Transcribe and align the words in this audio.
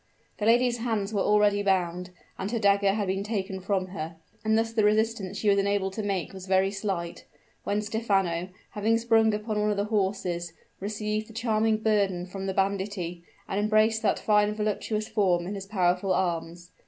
The 0.39 0.47
lady's 0.47 0.79
hands 0.79 1.13
were 1.13 1.21
already 1.21 1.61
bound, 1.61 2.09
and 2.39 2.49
her 2.49 2.57
dagger 2.57 2.93
had 2.93 3.05
been 3.07 3.21
taken 3.23 3.59
from 3.59 3.85
her; 3.89 4.15
and 4.43 4.57
thus 4.57 4.73
the 4.73 4.83
resistance 4.83 5.37
she 5.37 5.47
was 5.47 5.59
enabled 5.59 5.93
to 5.93 6.01
make 6.01 6.33
was 6.33 6.47
very 6.47 6.71
slight, 6.71 7.25
when 7.65 7.83
Stephano, 7.83 8.49
having 8.71 8.97
sprung 8.97 9.31
upon 9.31 9.61
one 9.61 9.69
of 9.69 9.77
the 9.77 9.85
horses, 9.93 10.53
received 10.79 11.29
the 11.29 11.33
charming 11.33 11.77
burden 11.77 12.25
from 12.25 12.47
the 12.47 12.53
banditti, 12.55 13.21
and 13.47 13.59
embraced 13.59 14.01
that 14.01 14.17
fine 14.17 14.55
voluptuous 14.55 15.07
form 15.07 15.45
in 15.45 15.53
his 15.53 15.67
powerful 15.67 16.11
arms. 16.13 16.71